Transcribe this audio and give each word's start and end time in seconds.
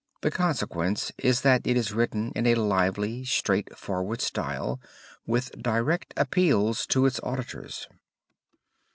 The 0.21 0.31
consequence 0.31 1.11
is 1.19 1.41
that 1.41 1.61
it 1.67 1.77
is 1.77 1.93
written 1.93 2.31
in 2.35 2.47
a 2.47 2.55
lively 2.55 3.23
straightforward 3.23 4.19
style 4.19 4.81
with 5.27 5.51
direct 5.61 6.15
appeals 6.17 6.87
to 6.87 7.05
its 7.05 7.19
auditors. 7.21 7.87